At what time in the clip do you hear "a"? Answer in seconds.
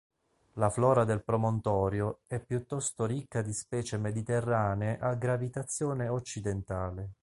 4.97-5.13